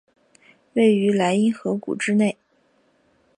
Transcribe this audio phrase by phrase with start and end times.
[0.73, 2.35] 位于莱茵河谷之内。